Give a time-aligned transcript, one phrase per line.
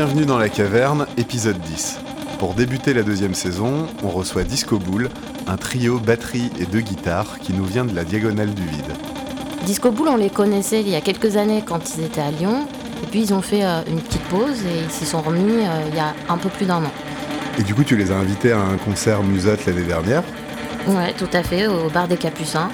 [0.00, 1.98] Bienvenue dans la caverne, épisode 10.
[2.38, 5.08] Pour débuter la deuxième saison, on reçoit Disco Bull,
[5.48, 8.92] un trio batterie et deux guitares qui nous vient de la diagonale du vide.
[9.64, 12.68] Disco Bull, on les connaissait il y a quelques années quand ils étaient à Lyon,
[13.02, 15.88] et puis ils ont fait euh, une petite pause et ils s'y sont remis euh,
[15.88, 16.92] il y a un peu plus d'un an.
[17.58, 20.22] Et du coup, tu les as invités à un concert Musotte l'année dernière?
[20.86, 22.70] Ouais, tout à fait, au bar des Capucins,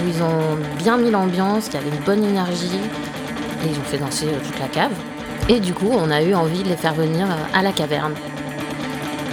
[0.00, 2.80] où ils ont bien mis l'ambiance, il y avait une bonne énergie,
[3.64, 4.90] et ils ont fait danser euh, toute la cave.
[5.48, 8.14] Et du coup, on a eu envie de les faire venir euh, à la caverne.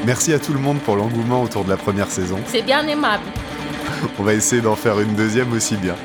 [0.05, 2.37] Merci à tout le monde pour l'engouement autour de la première saison.
[2.45, 3.23] C'est bien aimable.
[4.19, 5.95] On va essayer d'en faire une deuxième aussi bien.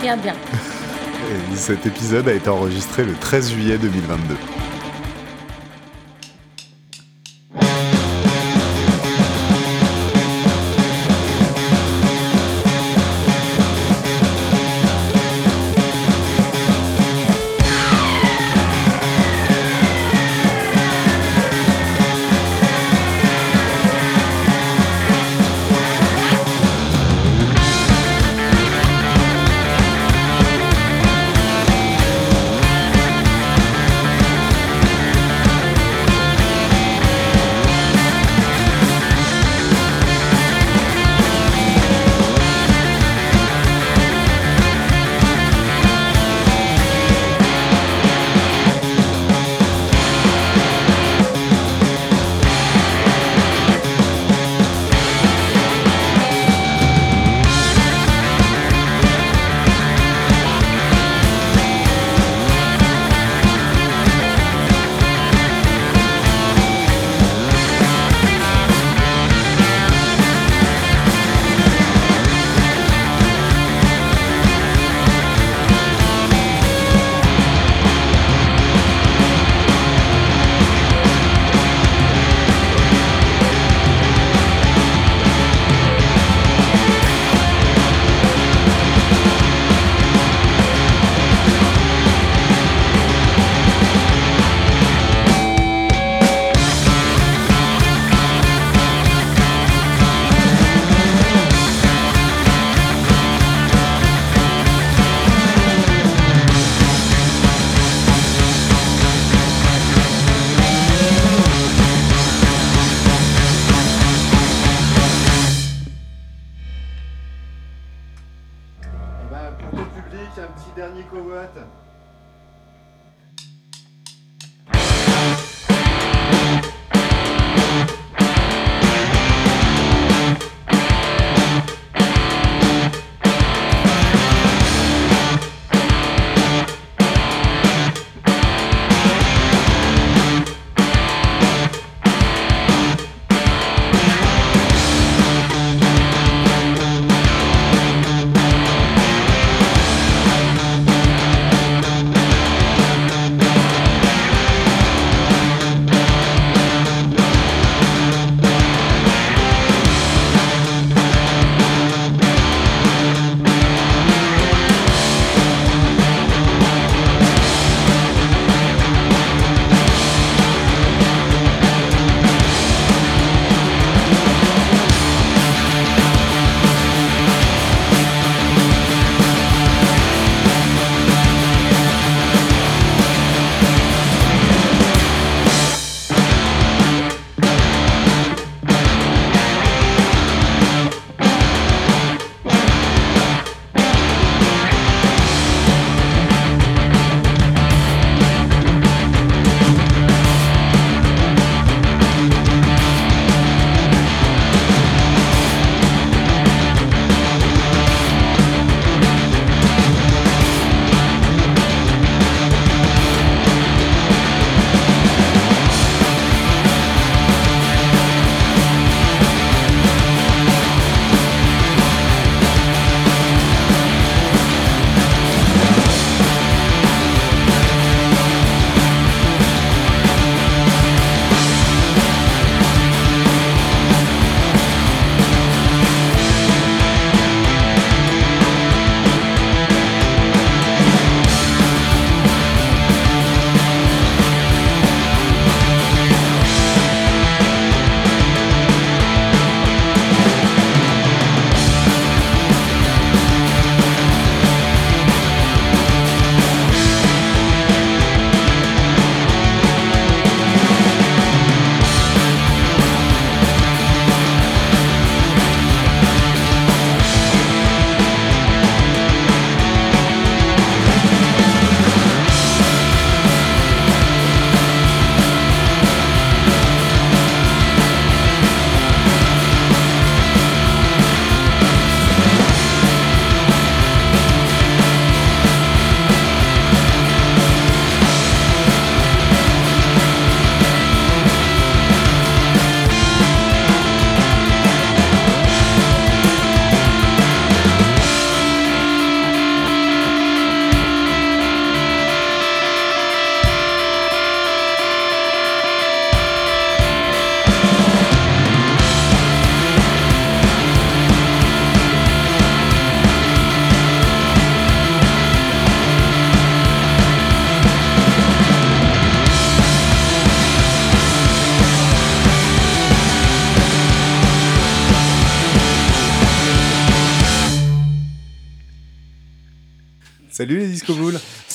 [0.00, 0.34] Bien, bien.
[1.52, 4.36] Et cet épisode a été enregistré le 13 juillet 2022.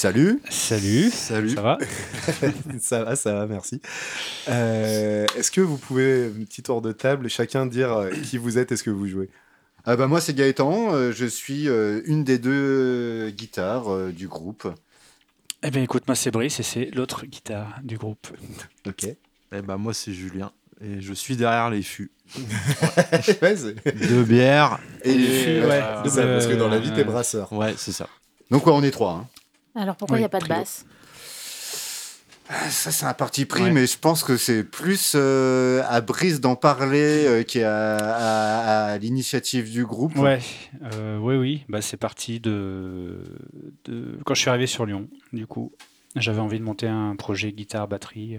[0.05, 0.39] Salut.
[0.51, 1.09] Salut.
[1.09, 1.49] Salut.
[1.49, 1.77] Ça va?
[2.79, 3.81] Ça va, ça va, merci.
[4.49, 8.59] Euh, Est-ce que vous pouvez, un petit tour de table, chacun dire euh, qui vous
[8.59, 9.29] êtes et ce que vous jouez?
[9.83, 14.11] Ah bah moi c'est Gaëtan, euh, je suis euh, une des deux euh, guitares euh,
[14.11, 14.67] du groupe.
[15.63, 18.27] Eh bien, écoute, moi, c'est Brice et c'est l'autre guitare du groupe.
[18.87, 19.05] Ok.
[19.05, 20.51] Eh ben, moi, c'est Julien.
[20.81, 22.11] Et je suis derrière les fûts.
[23.41, 24.77] Ouais, c'est De bière.
[25.03, 25.81] Et, Les fûts, euh, ouais.
[26.03, 27.51] c'est ça, parce que dans la vie, Euh, t'es brasseur.
[27.53, 28.07] Ouais, c'est ça.
[28.51, 29.13] Donc ouais, on est trois.
[29.13, 29.27] hein.
[29.75, 30.85] Alors pourquoi il Oui, n'y a pas de basse?
[32.69, 33.71] Ça c'est un parti pris, Ouais.
[33.71, 37.95] mais je pense que c'est plus euh, à Brice d'en parler euh, qui est à,
[37.97, 40.15] à- à l'initiative du groupe.
[40.15, 40.39] Ouais,
[40.93, 41.63] euh, oui, oui.
[41.69, 43.23] Bah, c'est parti de,
[43.85, 45.71] de- Quand je suis arrivé sur Lyon, du coup,
[46.15, 48.37] j'avais envie de monter un projet guitare-batterie.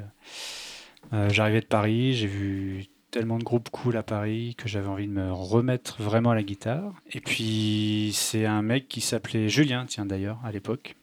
[1.13, 5.09] Euh, J'arrivais de Paris, j'ai vu tellement de groupes cool à Paris que j'avais envie
[5.09, 6.93] de me remettre vraiment à la guitare.
[7.11, 10.95] Et puis, c'est un mec qui s'appelait Julien, tiens d'ailleurs, à l'époque,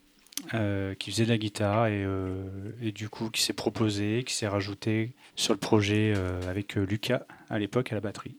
[0.53, 2.33] euh, qui faisait de la guitare et, euh,
[2.81, 6.85] et du coup, qui s'est proposé, qui s'est rajouté sur le projet euh, avec euh,
[6.85, 8.35] Lucas à l'époque à la batterie.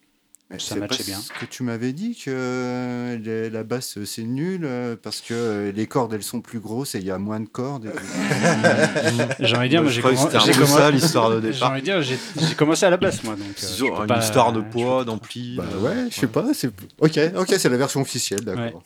[0.50, 1.18] Mais Ça matchait pas bien.
[1.18, 4.68] ce que tu m'avais dit que euh, les- la basse c'est nul
[5.02, 7.48] parce que euh, les cordes elles sont plus grosses et il y a moins de
[7.48, 7.86] cordes.
[7.86, 11.70] et- J'ai envie de dire, moi, j'ai commencé- ça l'histoire de J'ai départ.
[11.70, 13.36] envie de dire, j'ai j'ai commencé à la basse, moi.
[13.36, 15.56] Donc, euh, une pas- histoire de poids, peux- d'ampli.
[15.56, 16.46] bah ouais, je sais pas.
[16.52, 18.82] C'est ok, ok, c'est la version officielle, d'accord.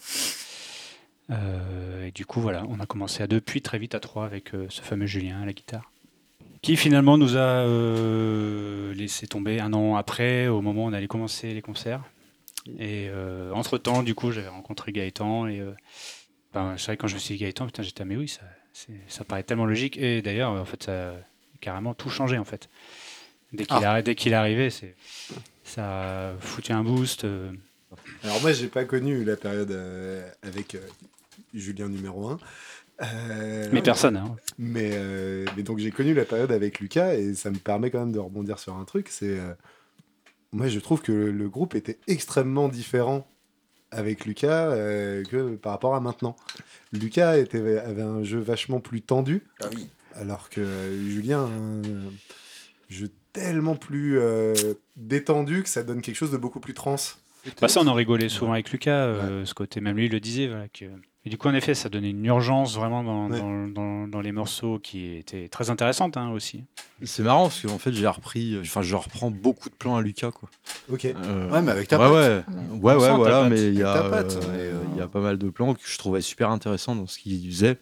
[1.30, 4.54] Et du coup, voilà, on a commencé à deux, puis très vite à trois avec
[4.54, 5.90] euh, ce fameux Julien à la guitare.
[6.62, 11.06] Qui finalement nous a euh, laissé tomber un an après, au moment où on allait
[11.06, 12.02] commencer les concerts.
[12.78, 15.46] Et euh, entre-temps, du coup, j'avais rencontré Gaëtan.
[15.46, 15.72] Et euh,
[16.52, 18.42] ben, c'est vrai, quand je me suis dit Gaëtan, putain, j'étais, ah, mais oui, ça,
[19.06, 19.96] ça paraît tellement logique.
[19.98, 21.12] Et d'ailleurs, en fait, ça a
[21.60, 22.68] carrément tout changé, en fait.
[23.52, 23.94] Dès qu'il Ah.
[23.98, 24.96] arri- dès qu'il est arrivé, c'est,
[25.64, 27.24] ça a foutu un boost.
[27.24, 27.52] euh,
[28.24, 30.80] Alors moi, j'ai pas connu la période euh, avec euh,
[31.54, 32.38] Julien numéro 1.
[33.72, 34.36] mais personne, hein.
[34.58, 38.00] Mais, euh, mais donc j'ai connu la période avec Lucas et ça me permet quand
[38.00, 39.08] même de rebondir sur un truc.
[39.08, 39.54] C'est euh,
[40.52, 43.26] moi je trouve que le, le groupe était extrêmement différent
[43.90, 46.36] avec Lucas euh, que par rapport à maintenant.
[46.92, 49.42] Lucas était, avait un jeu vachement plus tendu,
[50.14, 51.82] alors que euh, Julien un
[52.88, 54.54] jeu tellement plus euh,
[54.96, 56.96] détendu que ça donne quelque chose de beaucoup plus trans.
[57.60, 60.20] Bah ça, on en rigolait souvent avec Lucas, euh, ce côté, même lui il le
[60.20, 60.48] disait.
[60.48, 60.84] Voilà, que...
[61.28, 63.38] Et du coup, en effet, ça donnait une urgence vraiment dans, Ouais.
[63.38, 66.64] dans, dans- dans les morceaux qui était très intéressante hein, aussi.
[67.02, 68.56] C'est marrant parce qu'en fait, j'ai repris.
[68.62, 70.48] Enfin, je reprends beaucoup de plans à Lucas, quoi.
[70.90, 71.04] Ok.
[71.04, 72.10] Euh, Ouais, mais avec ta patte.
[72.10, 72.42] ouais,
[72.80, 73.50] ouais, ouais, voilà, patte.
[73.50, 75.98] mais il y a, patte, euh, il y a pas mal de plans que je
[75.98, 77.76] trouvais super intéressants dans ce qu'il faisait.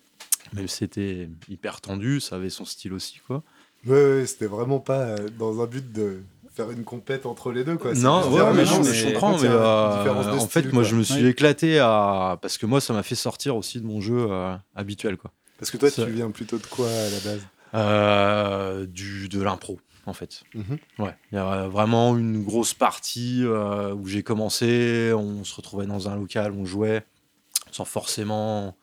[0.53, 3.45] Même si c'était hyper tendu, ça avait son style aussi, quoi.
[3.87, 6.25] Ouais, ouais, c'était vraiment pas euh, dans un but de
[6.57, 7.77] faire une compète entre les deux.
[7.77, 7.93] Quoi.
[7.95, 10.61] Non, ouais, ouais, mais mais non, je, mais je par comprends, mais euh, en fait,
[10.61, 10.91] style, moi, quoi.
[10.91, 11.27] je me suis Oui.
[11.27, 12.39] éclaté à.
[12.41, 15.31] Parce que moi, ça m'a fait sortir aussi de mon jeu euh, habituel, quoi.
[15.59, 17.41] Parce que toi, tu viens plutôt de quoi à la base?
[17.75, 20.43] Euh, du, de l'impro, en fait.
[20.55, 20.79] Mhm.
[20.99, 25.87] Ouais, il y a vraiment une grosse partie euh, où j'ai commencé, on se retrouvait
[25.87, 27.05] dans un local, on jouait
[27.73, 28.77] sans forcément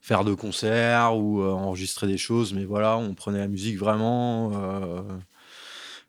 [0.00, 4.52] faire de concerts ou euh, enregistrer des choses, mais voilà, on prenait la musique vraiment
[4.54, 5.00] euh,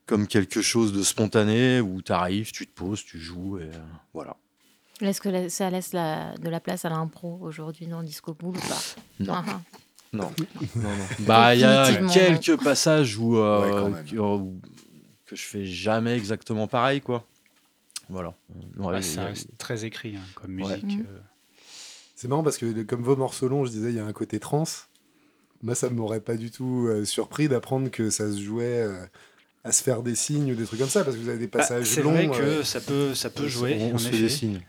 [0.10, 3.78] comme quelque chose de spontané où tu arrives, tu te poses, tu joues et euh,
[4.14, 4.36] voilà.
[5.02, 8.60] Est-ce que ça laisse la- de la place à l'impro aujourd'hui dans Disco Pool ou
[8.60, 8.82] pas?
[9.20, 9.34] Non.
[9.36, 9.62] Ah, ah.
[10.12, 10.32] Non,
[10.76, 11.06] non, non.
[11.20, 14.60] Bah, il y a quelques passages où, euh, Ouais, que, où-
[15.28, 17.24] que je fais jamais exactement pareil, quoi.
[18.10, 18.34] Voilà.
[18.78, 20.84] Ouais, Bah, a- très écrit hein, comme musique.
[20.86, 21.06] Mhm.
[21.08, 21.20] euh.
[22.16, 24.40] C'est marrant parce que comme vos morceaux longs, je disais, il y a un côté
[24.40, 24.64] trans.
[25.62, 29.06] Moi, ça m'aurait pas du tout euh, surpris d'apprendre que ça se jouait euh,
[29.70, 31.48] à se faire des signes ou des trucs comme ça, parce que vous avez des
[31.48, 32.12] Bah, passages c'est longs.
[32.12, 33.78] vrai que euh, ça peut, ça peut jouer.
[33.94, 34.60] on, se fait des signes.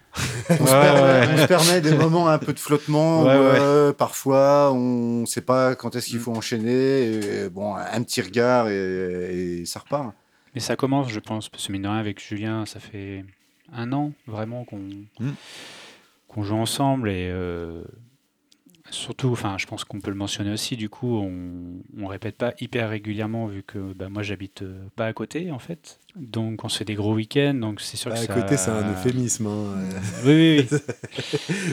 [0.48, 3.22] On, se permet, on se permet des moments un peu de flottement.
[3.24, 3.58] Ouais, où, ouais.
[3.60, 7.14] euh, parfois, on ne sait pas quand est-ce qu'il faut enchaîner.
[7.44, 10.14] et, bon, un petit regard et, et ça repart.
[10.54, 13.24] Mais ça commence, je pense, parce que mine de rien, avec Julien, ça fait
[13.72, 14.78] un an vraiment qu'on
[15.20, 15.30] Mm.
[16.28, 17.82] qu'on joue ensemble et euh,
[18.90, 20.76] surtout, enfin, je pense qu'on peut le mentionner aussi.
[20.76, 25.06] Du coup, on, on répète pas hyper régulièrement vu que bah, moi j'habite euh, pas
[25.06, 28.16] à côté en fait, donc on se fait des gros week-ends, donc c'est sûr bah,
[28.16, 29.46] que à ça- côté, c'est un euphémisme.
[29.46, 30.00] hein, euh.
[30.24, 30.78] Oui, oui, oui.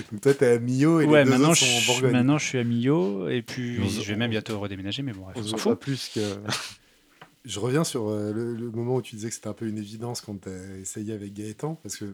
[0.12, 2.12] Donc toi, t'es à Millau et ouais, les deux maintenant autres je, sont en Bourgogne.
[2.12, 5.36] maintenant je suis à Millau et puis je vais même bientôt redéménager, mais bon, bref,
[5.40, 5.72] On s'en fout.
[5.74, 6.20] pas plus que.
[7.46, 9.78] Je reviens sur euh, le, le moment où tu disais que c'était un peu une
[9.78, 12.14] évidence quand tu as essayé avec Gaëtan, parce que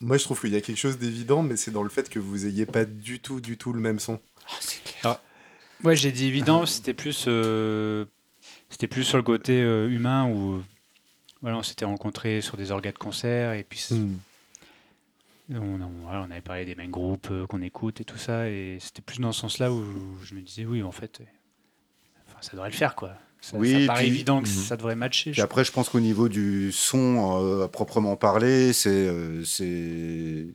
[0.00, 2.18] moi je trouve qu'il y a quelque chose d'évident, mais c'est dans le fait que
[2.18, 4.18] vous ayez pas du tout, du tout le même son.
[5.84, 8.04] Ouais, j'ai dit évident, c'était plus, euh,
[8.70, 10.62] c'était plus sur le côté euh, humain où
[11.40, 13.96] voilà, on s'était rencontrés sur des orgas de concert et puis c-
[15.50, 18.48] On, on- voilà, on avait parlé des mêmes groupes euh, qu'on écoute et tout ça,
[18.48, 19.84] et c'était plus dans ce sens-là où
[20.22, 21.24] je me disais, oui, en fait, euh,
[22.28, 23.14] enfin, ça devrait le faire, quoi.
[23.40, 24.54] Ça, Oui, ça et paraît puis- évident que Mhm.
[24.54, 25.32] ça devrait matcher.
[25.32, 30.46] Je après, je pense qu'au niveau du son euh, à proprement parler, c'est, euh, c'est,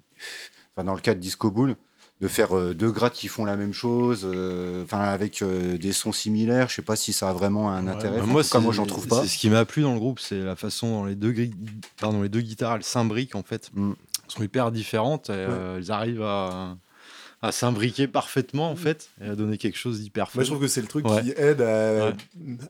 [0.74, 1.76] enfin, dans le cas de Disco Bull,
[2.20, 5.92] de faire euh, deux grades qui font la même chose, euh, enfin avec euh, des
[5.92, 6.68] sons similaires.
[6.70, 8.20] Je sais pas si ça a vraiment un Ouais, intérêt.
[8.20, 9.22] Bah, moi, tout cas, moi, c'est- j'en trouve pas.
[9.22, 11.54] C'est ce qui m'a plu dans le groupe, c'est la façon dont les deux, gri-
[12.02, 13.70] pardon, les deux guitares, elles s'imbriquent en fait.
[13.76, 13.92] Mm.
[13.92, 16.76] Elles sont hyper différentes et euh, elles arrivent à,
[17.44, 20.40] à s'imbriquer parfaitement en fait et à donner quelque chose d'hyper fun.
[20.40, 21.22] Moi, je trouve que c'est le truc Ouais.
[21.22, 22.16] qui aide à, Ouais.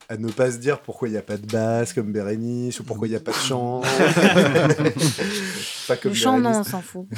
[0.09, 2.83] à ne pas se dire pourquoi il n'y a pas de basse comme Bérénice ou
[2.83, 3.79] pourquoi il n'y a pas de chant.
[5.87, 7.07] pas comme Le chant, non, on s'en fout.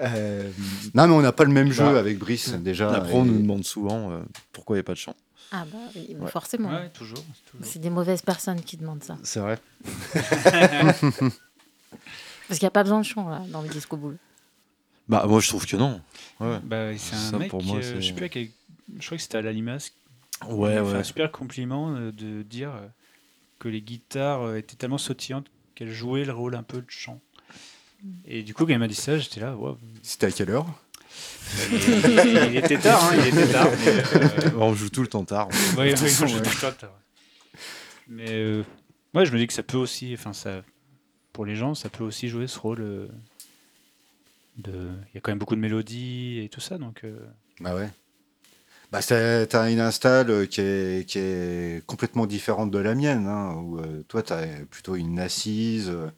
[0.00, 0.48] Euh,
[0.94, 2.90] Non, mais on n'a pas le même jeu Bah, avec Brice déjà.
[2.92, 4.20] Après, on nous demande souvent euh,
[4.52, 5.14] pourquoi il n'y a pas de chant.
[5.50, 6.30] Ah bah oui, Ouais.
[6.30, 6.70] forcément.
[6.70, 7.18] Ouais, toujours.
[7.50, 7.66] toujours.
[7.66, 9.16] C'est des mauvaises personnes qui demandent ça.
[9.22, 9.58] C'est vrai.
[12.48, 14.16] Parce qu'il n'y a pas besoin de chant là, dans le disco boule.
[15.12, 16.00] Bah, moi, je trouve que non.
[16.40, 18.48] Ouais, Bah, c'est un Ça, mec, pour moi, euh, je sais plus à quel-
[18.98, 19.92] je crois que c'était à la Limace.
[20.48, 20.74] ouais.
[20.74, 20.98] il m'a fait ouais.
[20.98, 22.86] un super compliment euh, de dire euh,
[23.58, 27.20] que les guitares euh, étaient tellement sautillantes qu'elles jouaient le rôle un peu de chant.
[28.26, 29.78] Et du coup, quand il m'a dit ça, j'étais là, waouh.
[30.02, 30.66] C'était à quelle heure?
[31.70, 33.68] Il était tard, hein, il était tard.
[33.84, 35.48] mais, euh, On joue tout le temps tard.
[35.78, 36.48] Oui, façon, moi, je ouais.
[36.48, 36.98] suis tard, tard.
[38.08, 38.62] Mais euh,
[39.14, 40.62] ouais, je me dis que ça peut aussi, enfin ça,
[41.32, 43.08] pour les gens, ça peut aussi jouer ce rôle euh,
[44.56, 44.90] de.
[45.10, 47.02] Il y a quand même beaucoup de mélodies et tout ça, donc.
[47.04, 47.18] euh,
[47.60, 47.88] Bah ouais.
[48.90, 53.26] Bah, t'as une install euh, qui est, qui est complètement différente de la mienne.
[53.26, 55.88] Hein, où, euh, toi, t'as plutôt une assise.
[55.88, 56.08] euh,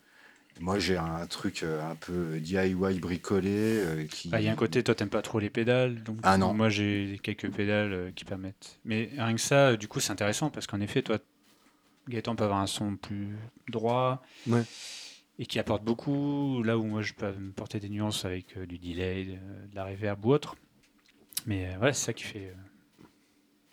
[0.61, 3.49] moi, j'ai un truc euh, un peu DIY bricolé.
[3.53, 4.29] euh, qui...
[4.29, 6.53] bah, Il y a un côté, toi, t'aimes pas trop les pédales, donc Ah non.
[6.55, 8.79] moi j'ai quelques pédales euh, qui permettent.
[8.85, 11.19] Mais rien que ça, euh, du coup, c'est intéressant parce qu'en effet, toi,
[12.09, 13.37] Gaëtan peut avoir un son plus
[13.69, 14.21] droit.
[14.49, 14.63] Ouais.
[15.39, 18.67] Et qui apporte beaucoup, là où moi je peux me porter des nuances avec euh,
[18.67, 20.55] du delay, de, de la reverb ou autre.
[21.47, 23.05] Mais euh, voilà, c'est ça qui fait, euh,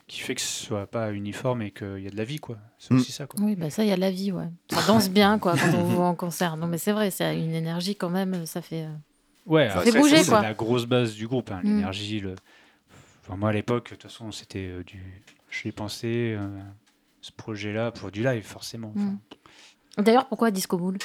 [0.07, 2.57] qui fait que ce soit pas uniforme et qu'il y a de la vie, quoi.
[2.79, 2.97] C'est Mm.
[2.97, 3.39] aussi ça, quoi.
[3.43, 4.49] Oui, bah ça, il y a de la vie, ouais.
[4.71, 6.57] Ça danse bien, quoi, quand on vous voit en concert.
[6.57, 8.85] Non, mais c'est vrai, c'est une énergie quand même, ça fait.
[8.85, 8.95] euh,
[9.45, 11.67] Ouais, Ça fait bouger, c'est la grosse base du groupe, hein, Mm.
[11.67, 12.19] l'énergie.
[12.21, 12.35] Le...
[13.23, 15.23] Enfin, moi, à l'époque, de toute façon, c'était euh, du.
[15.49, 16.59] Je l'ai pensé, euh,
[17.21, 18.93] ce projet-là, pour du live, forcément.
[18.95, 19.17] Mm.
[20.01, 20.97] D'ailleurs, pourquoi disco boule?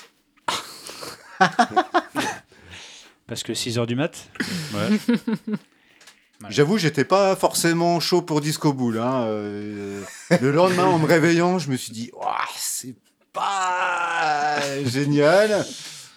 [3.27, 4.29] Parce que 6h du mat.
[6.51, 8.99] J'avoue, j'étais pas forcément chaud pour Disco Bull.
[8.99, 10.03] hein, euh,
[10.41, 12.11] le lendemain, en me réveillant, je me suis dit,
[12.57, 12.95] c'est
[13.33, 15.65] pas génial.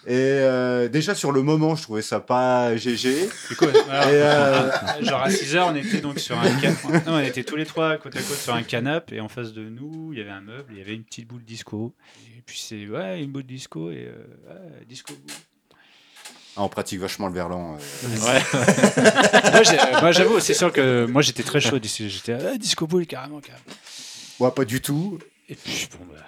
[0.06, 3.28] Et euh, déjà sur le moment, je trouvais ça pas GG.
[3.50, 4.70] Du coup, alors, Et, euh,
[5.02, 6.88] Genre à 6h, on était donc sur un canapé.
[7.06, 9.52] Non, on était tous les trois côte à côte sur un canapé et en face
[9.52, 11.94] de nous, il y avait un meuble, il y avait une petite boule disco.
[12.38, 15.34] Et puis c'est, ouais, une boule disco et euh, ouais, disco boule.
[16.56, 17.76] Ah, on pratique vachement le verlan.
[17.76, 18.18] euh.
[19.52, 21.78] moi, j'ai- moi, j'avoue, c'est sûr que moi j'étais très chaud.
[21.82, 23.62] J'étais ah, disco boule carrément, carrément.
[24.40, 25.18] Ouais, pas du tout.
[25.48, 26.20] Et puis bon, bah,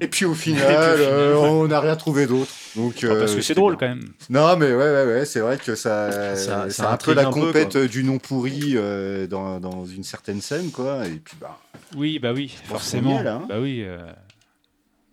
[0.00, 2.50] Et puis au final, Et puis, au final, euh, on n'a rien trouvé d'autre.
[2.76, 3.88] Donc, parce euh, que c'est drôle bien.
[3.88, 4.08] quand même.
[4.30, 7.28] Non, mais ouais, ouais, ouais, c'est vrai que ça, Ça- c'est ça un peu la
[7.28, 11.06] un compète du non pourri euh, dans, dans une certaine scène, quoi.
[11.06, 11.58] Et puis, bah,
[11.96, 13.18] Oui, bah oui, forcément.
[13.18, 13.42] hein.
[13.48, 13.98] Bah oui, euh,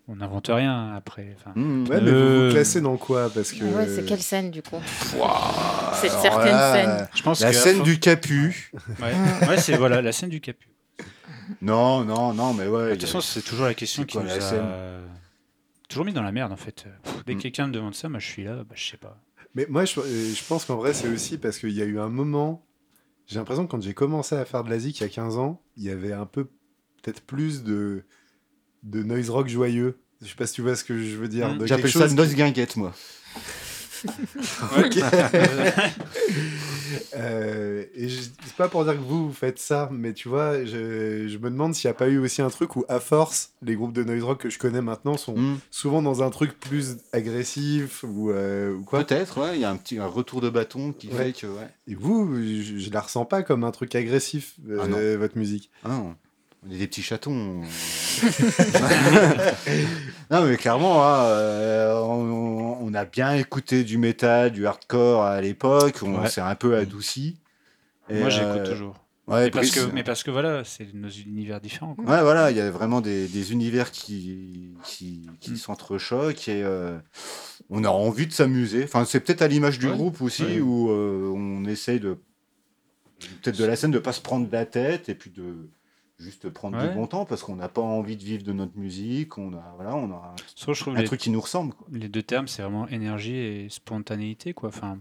[0.08, 1.36] on n'invente rien après.
[1.38, 3.64] Enfin, hmm, Ouais, mais vous vous classez dans quoi Parce que.
[3.64, 4.76] Ah Ouais, c'est quelle scène du coup?
[6.00, 7.08] C'est certaines scènes.
[7.14, 8.70] je pense La que scène du capu.
[9.02, 10.68] Ouais, ouais c'est voilà la scène du capu.
[11.62, 12.88] Non, non, non, mais ouais.
[12.90, 15.00] De toute façon, c'est toujours la question qui nous a
[15.88, 16.84] toujours mis dans la merde en fait.
[17.02, 17.40] Pff, Dès que Mm.
[17.42, 19.18] quelqu'un me demande ça, moi je suis là, bah, je sais pas.
[19.54, 21.98] Mais moi, je, euh, je pense qu'en vrai, c'est aussi parce qu'il y a eu
[21.98, 22.66] un moment.
[23.26, 25.38] J'ai l'impression que quand j'ai commencé à faire de la zik il y a 15
[25.38, 26.44] ans, il y avait un peu,
[27.02, 28.04] peut-être plus de,
[28.82, 29.98] de noise rock joyeux.
[30.20, 31.48] Je sais pas si tu vois ce que je veux dire.
[31.54, 31.58] Mm.
[31.58, 32.92] de J'appelle ça chose noise guinguette, moi.
[34.78, 34.98] Ok.
[37.14, 40.64] Euh, et je- c'est pas pour dire que vous, vous faites ça, mais tu vois,
[40.64, 43.52] je, je me demande s'il n'y a pas eu aussi un truc où, à force,
[43.62, 45.56] les groupes de noise rock que je connais maintenant sont Hmm.
[45.70, 49.04] souvent dans un truc plus agressif ou, euh, ou quoi.
[49.04, 49.56] Peut-être, ouais.
[49.56, 51.32] Il y a un petit un retour de bâton qui Ouais.
[51.32, 51.68] fait que, ouais.
[51.86, 54.98] Et vous, je, je la ressens pas comme un truc agressif, euh, Ah non.
[55.18, 55.70] votre musique.
[55.84, 56.14] Ah non,
[56.66, 57.62] on est des petits chatons.
[60.30, 65.40] non, mais clairement, hein, euh, on, on a bien écouté du métal, du hardcore à
[65.40, 65.96] l'époque.
[66.02, 66.28] On Ouais.
[66.28, 67.36] s'est un peu adouci.
[68.10, 68.94] Et, Moi j'écoute euh, toujours.
[69.26, 71.94] Ouais, mais, parce que, mais parce que voilà, c'est nos univers différents.
[71.94, 72.04] Quoi.
[72.06, 75.56] Ouais, voilà, il y a vraiment des, des univers qui, qui, qui Mm.
[75.56, 76.98] s'entrechoquent et euh,
[77.68, 78.84] on a envie de s'amuser.
[78.84, 80.60] Enfin, c'est peut-être à l'image du Ouais, groupe aussi ouais.
[80.60, 82.16] où euh, on essaye de
[83.42, 85.68] peut-être de la scène de pas se prendre la tête et puis de
[86.18, 86.88] juste prendre Ouais.
[86.88, 89.38] du bon temps parce qu'on n'a pas envie de vivre de notre musique.
[89.38, 91.74] On a, voilà, on a je un truc qui nous ressemble.
[91.74, 91.86] quoi.
[91.92, 94.68] les deux termes, c'est vraiment énergie et spontanéité, quoi.
[94.70, 94.98] Enfin,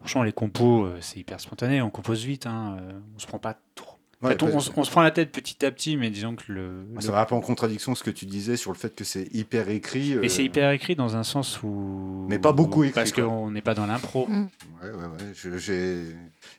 [0.00, 1.80] franchement, les compos, euh, c'est hyper spontané.
[1.82, 2.76] On compose vite, hein.
[2.80, 3.93] euh, on se prend pas trop.
[4.24, 6.84] Ouais, on, se- on se prend la tête petit à petit, mais disons que le.
[6.94, 9.04] le- Ça va un peu en contradiction ce que tu disais sur le fait que
[9.04, 10.12] c'est hyper écrit.
[10.12, 12.26] Et euh, c'est hyper écrit dans un sens où.
[12.28, 14.26] Mais pas beaucoup écrit, Parce qu'on n'est pas dans l'impro.
[14.28, 14.48] Mm.
[14.82, 16.04] Ouais, ouais, ouais.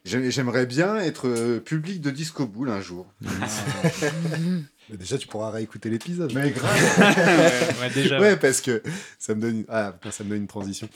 [0.06, 3.08] J'aimerais bien être euh, public de Disco Boule un jour.
[4.90, 6.32] Mais déjà, tu pourras réécouter l'épisode.
[6.34, 6.72] Mais grave.
[7.00, 8.20] ouais, ouais, déjà.
[8.20, 8.84] Ouais, parce que
[9.18, 10.88] ça me donne, ah, putain, ça me donne une transition.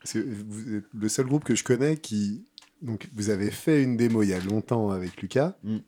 [0.00, 2.44] Parce que vous êtes le seul groupe que je connais qui.
[2.82, 5.54] Donc, vous avez fait une démo il y a longtemps avec Lucas.
[5.64, 5.78] Mm.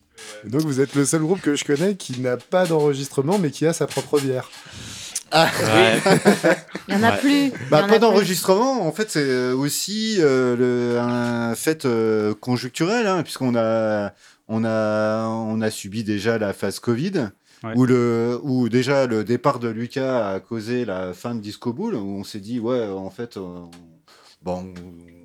[0.44, 3.64] Donc, vous êtes le seul groupe que je connais qui n'a pas d'enregistrement, mais qui
[3.66, 4.50] a sa propre bière.
[5.32, 6.00] Ouais.
[6.88, 7.18] Il y en a Ouais.
[7.18, 7.52] plus.
[7.70, 13.22] Bah, pas d'enregistrement, en fait, c'est euh, aussi euh, le- un fait euh, conjoncturel, hein,
[13.22, 14.12] puisqu'on a,
[14.48, 17.28] on a, on a subi déjà la phase Covid,
[17.62, 17.74] Ouais.
[17.76, 21.94] où, le, où déjà le départ de Lucas a causé la fin de Disco Boule,
[21.94, 23.38] où on s'est dit, ouais, en fait,
[24.42, 24.72] bon,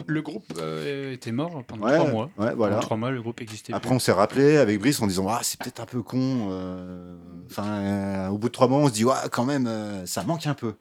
[0.08, 2.30] Le groupe euh, était mort pendant ouais, trois mois.
[2.38, 2.76] ouais, voilà.
[2.76, 3.74] Pendant trois mois, le groupe existait.
[3.74, 3.96] Après, plus.
[3.96, 6.48] on s'est rappelé avec Brice en disant, ah, c'est peut-être un peu con.
[6.52, 7.16] euh,
[7.50, 9.70] Enfin, euh, au bout de trois mois, on se dit, ouais, quand même,
[10.06, 10.74] ça manque un peu.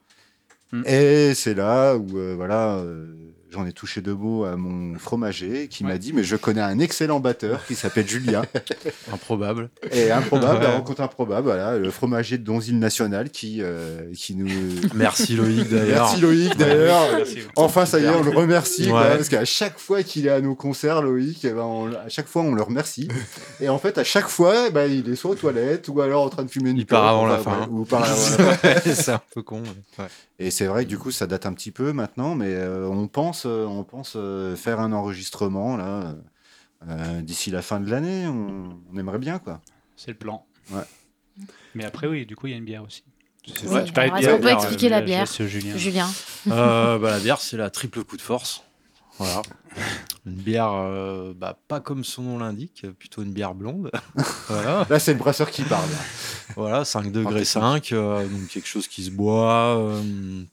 [0.71, 0.83] Mm.
[0.87, 2.81] Et c'est là où, voilà,
[3.55, 6.77] j'en ai touché deux mots à mon fromager qui m'a dit, mais je connais un
[6.79, 8.43] excellent batteur qui s'appelle Julien.
[9.13, 9.69] Improbable.
[9.91, 10.63] et improbable, Ouais.
[10.63, 14.49] la rencontre improbable, voilà, le fromager de Donzille National qui, euh, qui nous.
[14.93, 16.05] Merci Loïc d'ailleurs.
[16.09, 17.03] Merci Loïc d'ailleurs.
[17.55, 18.87] Enfin, ça y est, on le remercie.
[18.89, 22.09] quoi, parce qu'à chaque fois qu'il est à nos concerts, Loïc, eh ben, on- à
[22.09, 23.07] chaque fois, on le remercie.
[23.61, 26.29] Et en fait, à chaque fois, bah, il est soit aux toilettes ou alors en
[26.29, 27.67] train de fumer une Il part avant la fin.
[27.71, 28.79] ou part avant la fin.
[28.93, 29.63] C'est un peu con.
[30.37, 33.07] Et c'est vrai que du coup, ça date un petit peu maintenant, mais euh, on
[33.07, 36.15] pense, euh, on pense euh, faire un enregistrement là
[36.87, 38.27] euh, d'ici la fin de l'année.
[38.27, 39.61] On, on aimerait bien, quoi.
[39.95, 40.45] C'est le plan.
[40.71, 40.83] Ouais.
[41.73, 43.03] Mais après, oui, du coup, il y a une bière aussi.
[43.47, 43.69] Est-ce qu'on
[44.41, 45.77] peut expliquer je- la je bière Julien.
[45.77, 46.09] Julien?
[46.49, 48.63] Euh, bah, la bière, c'est la triple coup de force.
[49.17, 49.41] Voilà.
[50.25, 53.91] Une bière, euh, bah, pas comme son nom l'indique, plutôt une bière blonde.
[54.47, 54.85] voilà.
[54.89, 55.87] Là, c'est le brasseur qui parle.
[56.55, 60.01] Voilà, 5 degrés 5, euh, donc quelque chose qui se boit euh,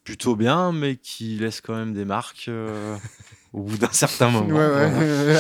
[0.05, 2.97] plutôt bien, mais qui laisse quand même des marques euh,
[3.55, 4.47] au bout d'un certain moment.
[4.49, 4.69] ouais.
[4.69, 4.91] Voilà.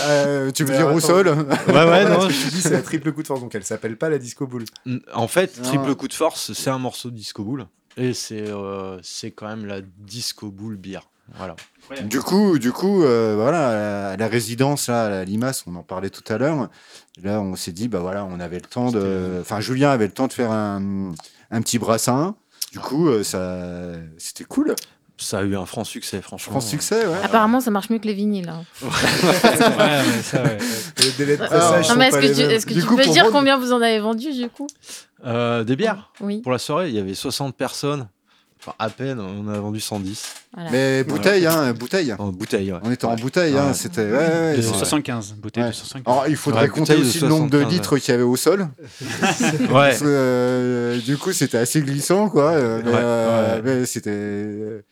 [0.06, 0.96] Euh, tu veux dire attends.
[0.96, 3.40] au sol Ouais, ouais, non, Ce que tu dis, c'est la triple coup de force,
[3.40, 4.64] donc elle s'appelle pas la disco boule.
[5.12, 5.64] En fait, Non.
[5.64, 7.66] triple coup de force, c'est un morceau de disco boule.
[7.98, 11.10] Et c'est euh, c'est quand même la disco boule bière.
[11.38, 11.54] Voilà.
[12.04, 15.82] Du coup, du coup, euh, voilà, à la, résidence là, à la Limace, on en
[15.82, 16.68] parlait tout à l'heure.
[17.22, 20.12] Là, on s'est dit, bah voilà, on avait le temps de, enfin, Julien avait le
[20.12, 21.12] temps de faire un,
[21.50, 22.34] un petit brassin.
[22.72, 23.58] Du coup, euh, ça,
[24.18, 24.74] c'était cool.
[25.18, 26.52] Ça a eu un franc succès, franchement.
[26.52, 27.18] prends succès, ouais.
[27.22, 28.48] Apparemment, ça marche mieux que les vinyles.
[28.48, 28.64] hein.
[28.82, 30.58] Ouais, mais ça, ouais.
[30.98, 32.50] Les délais de pressage Non, mais est-ce que tu, mêmes.
[32.50, 34.48] est-ce que Du tu coup, peux pour dire vendre- combien vous en avez vendu du
[34.48, 34.66] coup?
[35.24, 36.10] Euh, des bières?
[36.20, 36.40] Oui.
[36.40, 38.08] Pour la soirée, il y avait 60 personnes.
[38.64, 40.22] Enfin, à peine, on a vendu 110.
[40.54, 40.70] Voilà.
[40.70, 42.14] Mais bouteille, hein, bouteille.
[42.16, 42.78] En bouteille, ouais.
[42.84, 43.16] On était en Ouais.
[43.20, 44.02] bouteille, hein, c'était.
[44.04, 45.70] Ouais, ouais, De c'est- 75, bouteille Ouais.
[45.70, 46.12] de 75.
[46.12, 48.36] Alors, il faudrait Ouais, compter aussi le nombre de 75, litres qu'il y avait au
[48.36, 48.68] sol.
[49.72, 49.96] Ouais.
[50.02, 52.52] Euh, du coup, c'était assez glissant, quoi.
[52.52, 53.62] euh, mais, Ouais, euh, ouais.
[53.80, 54.84] mais c'était.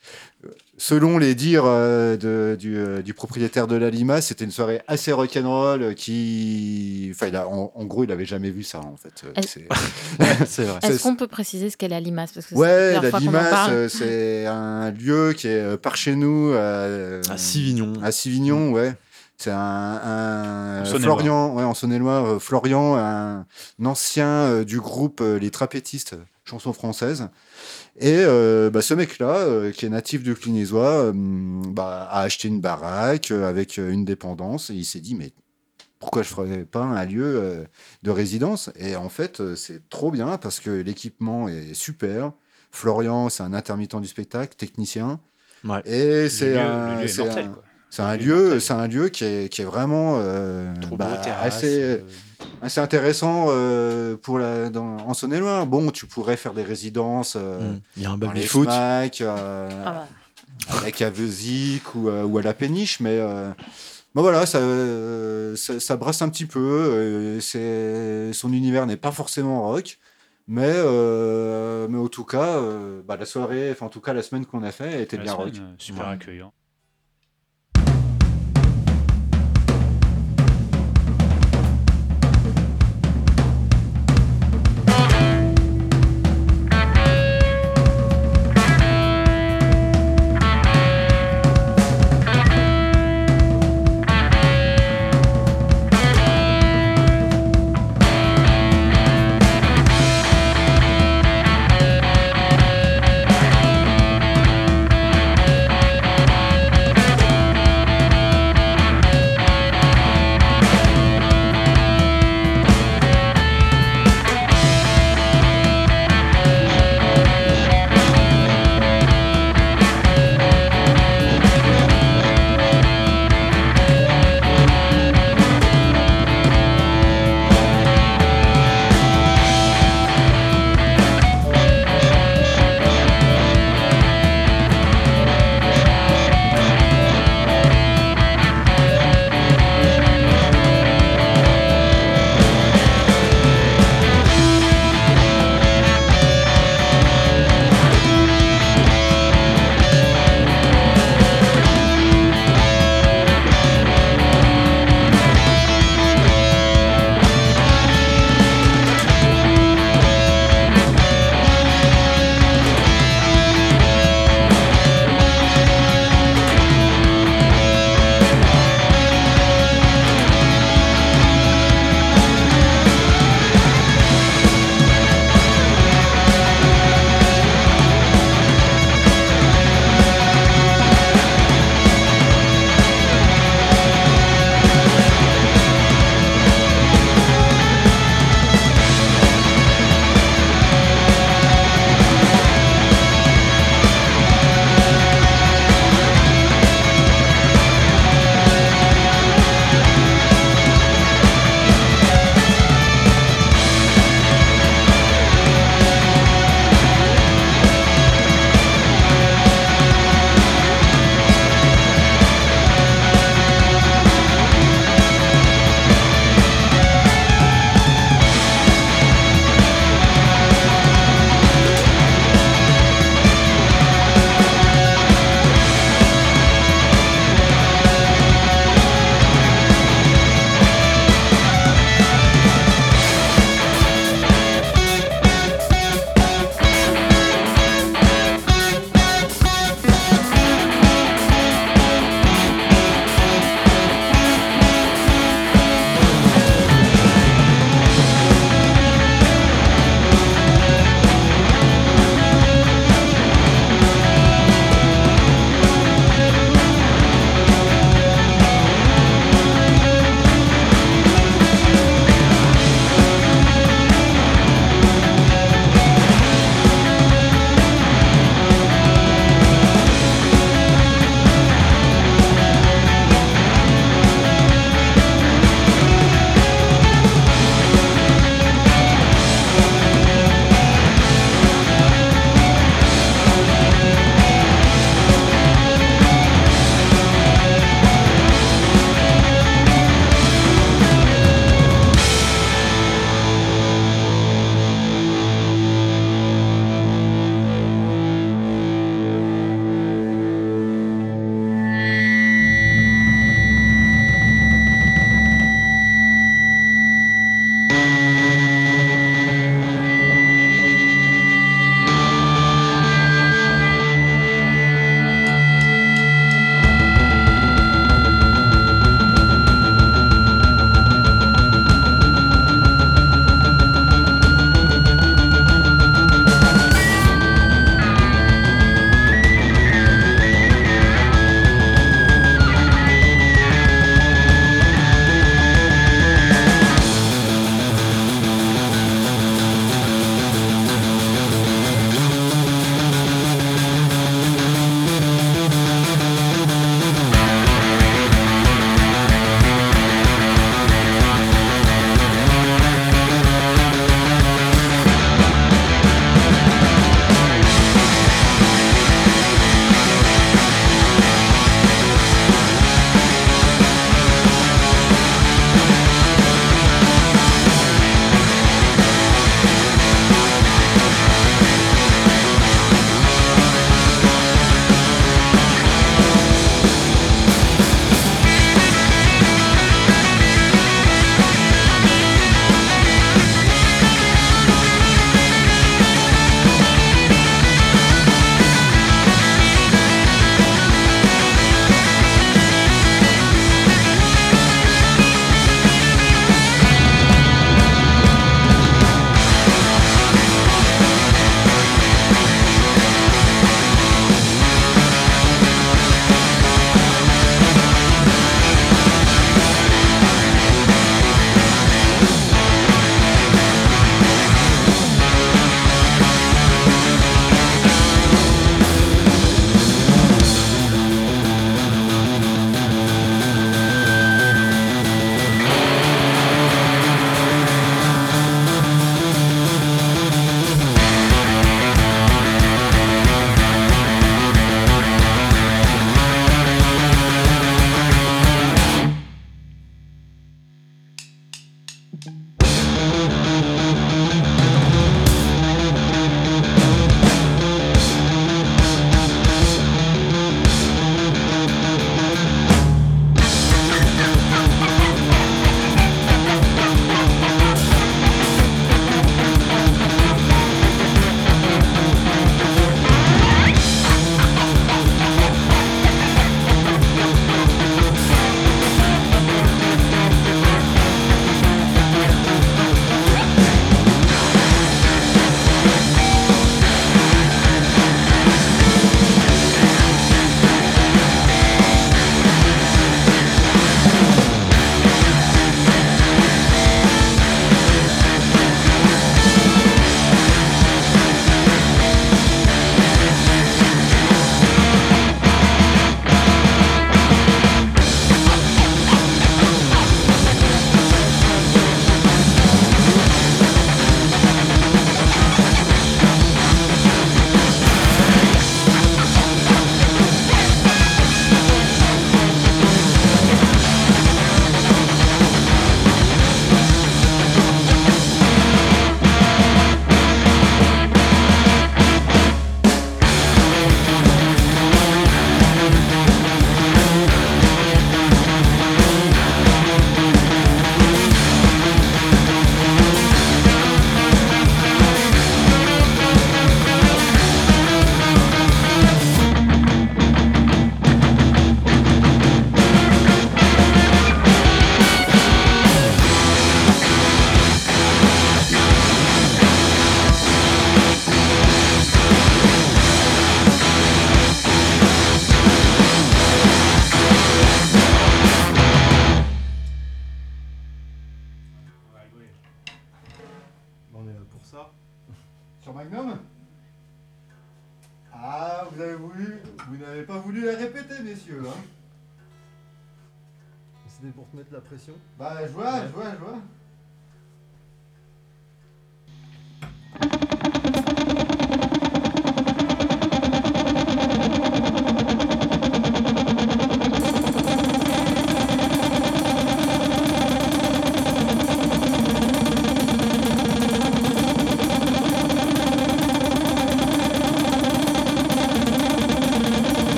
[0.83, 4.81] Selon les dires euh, de- du, euh, du propriétaire de la Lima, c'était une soirée
[4.89, 7.11] assez rock'n'roll euh, qui.
[7.15, 9.23] Enfin, il a- en, en gros, il avait jamais vu ça, en fait.
[9.47, 9.69] C'est-.
[10.83, 12.33] Est-ce qu'on peut préciser ce qu'est la limace?
[12.33, 13.91] Parce que Ouais, la la fois qu'on en Limace, parle.
[13.91, 16.51] c'est un lieu qui est euh, par chez nous.
[16.55, 17.93] euh, À Sivignon.
[18.03, 18.95] À Sivignon, ouais.
[19.37, 21.19] C'est un, un En Saône-et-Loire.
[21.19, 23.41] Florian, ouais, en Saône-et-Loire, euh, Florian, un,
[23.81, 27.29] un ancien euh, du groupe euh, Les Trapétistes, chansons françaises.
[27.99, 32.49] Et euh, bah, ce mec-là, euh, qui est natif de Clunisois, euh, bah, a acheté
[32.49, 35.33] une baraque avec une dépendance et il s'est dit mais
[35.99, 37.67] pourquoi je ferais pas un lieu
[38.03, 38.71] de résidence?
[38.79, 42.33] Et en fait, c'est trop bien parce que l'équipement est super.
[42.71, 45.21] Florian, c'est un intermittent du spectacle, technicien.
[45.63, 45.83] Ouais.
[45.85, 47.21] Et c'est un, lieu c'est
[48.03, 50.23] un- lieu c'est un qui est, qui est vraiment
[50.81, 51.57] Trop bah, beau, terrasse.
[51.57, 52.03] assez,
[52.63, 55.67] assez intéressant euh, pour la, dans, en Saône-et-Loire.
[55.67, 57.81] Bon, tu pourrais faire des résidences euh, Mm.
[57.97, 58.17] Il y a un.
[58.67, 60.07] FNAC, euh, Ah bah.
[61.03, 61.11] à
[61.95, 63.51] ou, euh, ou à la Péniche, mais euh,
[64.15, 66.61] bon, voilà, ça, euh, ça, ça brasse un petit peu.
[66.61, 69.99] euh, c'est, son univers n'est pas forcément rock.
[70.53, 74.23] Mais, euh, mais en tout cas, euh, bah, la soirée, enfin en tout cas la
[74.23, 75.55] semaine qu'on a fait, était la bien rock.
[75.55, 76.13] semaine, Super Ouais.
[76.15, 76.53] accueillant.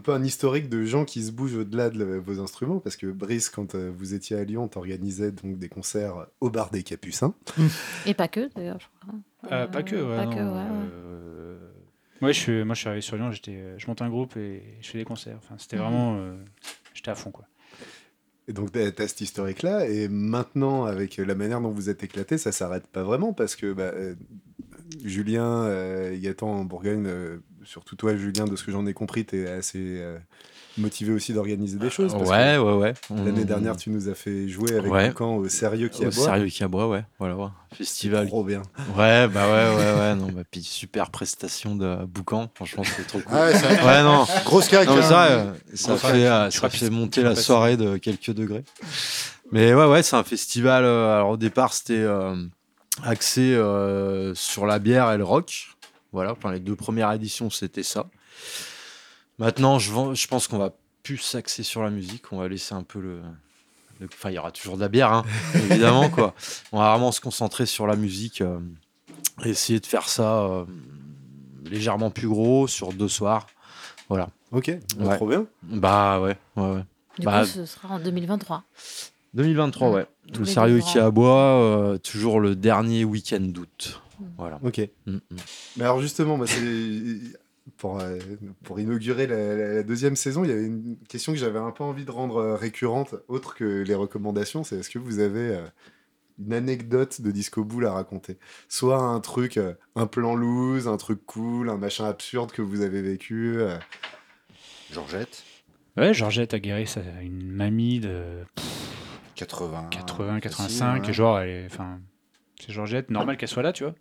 [0.00, 3.06] Un peu un historique de gens qui se bougent au-delà de vos instruments, parce que
[3.06, 7.34] Brice, quand euh, vous étiez à Lyon, t'organisais donc des concerts au bar des Capucins.
[8.06, 9.18] Et pas que, d'ailleurs, je crois.
[9.52, 10.16] Euh, pas que, ouais.
[10.16, 10.88] Pas non, que, ouais, ouais.
[10.94, 11.58] euh,
[12.22, 14.62] ouais, je suis, moi, je suis arrivé sur Lyon, j'étais, je monte un groupe et
[14.80, 15.36] je fais des concerts.
[15.36, 15.82] Enfin, c'était Mhm.
[15.82, 16.16] vraiment.
[16.18, 16.34] euh,
[16.94, 17.44] j'étais à fond, quoi.
[18.48, 22.38] Et donc, t'as t'as cet historique-là, et maintenant, avec la manière dont vous êtes éclaté,
[22.38, 23.92] ça s'arrête pas vraiment, parce que bah,
[25.04, 29.24] Julien, euh, Gaëtan en Bourgogne, euh, surtout toi, Julien, de ce que j'en ai compris,
[29.24, 30.18] t'es assez euh,
[30.78, 32.12] motivé aussi d'organiser des choses.
[32.12, 32.94] parce que Ouais, ouais, ouais.
[33.10, 35.08] L'année On- dernière, tu nous as fait jouer avec Ouais.
[35.08, 36.24] Boucan au Sérieux qui Au aboie.
[36.24, 37.04] Sérieux qui aboie, ouais.
[37.18, 37.48] Voilà, ouais.
[37.74, 38.26] Festival.
[38.28, 38.62] Trop bien.
[38.96, 40.14] Ouais, bah ouais, ouais, ouais.
[40.16, 42.50] Non, bah, puis super prestation de Boucan.
[42.54, 43.32] Franchement, c'était trop cool.
[43.36, 44.24] Ah ouais, ça- Ouais, non.
[44.44, 44.72] Grosse.
[44.72, 45.02] Non, mais hein.
[45.02, 47.76] ça, euh, ça Grosse fait, euh, Tu ça crois fait que monter tu la soirée
[47.76, 48.64] de quelques degrés.
[49.52, 50.84] Mais ouais, ouais, c'est un festival.
[50.84, 52.34] euh, alors au départ, c'était euh,
[53.04, 55.68] axé euh, sur la bière et le rock.
[56.12, 58.06] Voilà, enfin, les deux premières éditions, c'était ça.
[59.38, 62.32] Maintenant, je, pense qu'on va plus s'axer sur la musique.
[62.32, 63.20] On va laisser un peu le.
[64.00, 66.34] le- Enfin, il y aura toujours de la bière, hein, évidemment, quoi.
[66.72, 68.40] On va vraiment se concentrer sur la musique.
[68.40, 68.58] euh,
[69.44, 70.64] et essayer de faire ça euh,
[71.64, 73.46] légèrement plus gros sur deux soirs.
[74.08, 74.28] Voilà.
[74.52, 75.16] Ok, bah, Ouais.
[75.16, 75.46] trop bien.
[75.62, 76.84] Bah ouais, ouais, ouais.
[77.18, 78.64] Du Bah, coup, ce sera en 2023.
[79.34, 80.06] 2023, ouais.
[80.32, 84.00] Tous Le sérieux qui aboie, euh, toujours le dernier week-end d'août.
[84.38, 84.58] Voilà.
[84.62, 84.78] Ok.
[85.06, 85.20] Mm, mm.
[85.78, 86.60] Mais alors justement, c'est
[87.78, 88.18] pour, euh,
[88.64, 91.70] pour inaugurer la, la- la deuxième saison, il y avait une question que j'avais un
[91.70, 94.62] peu envie de rendre euh, récurrente, autre que les recommandations.
[94.64, 95.62] C'est est-ce que vous avez euh,
[96.38, 98.38] une anecdote de Disco Bull à raconter?
[98.68, 99.58] Soit un truc,
[99.96, 103.58] un plan loose, un truc cool, un machin absurde que vous avez vécu.
[104.92, 105.44] Georgette,
[105.96, 106.58] Ouais, Georgette a
[107.22, 108.44] une mamie de
[109.46, 109.86] 80.
[109.90, 111.10] 80, 85, facile, ouais.
[111.10, 111.98] et genre, elle est, enfin,
[112.60, 113.94] c'est Georgette, normal qu'elle soit là, tu vois,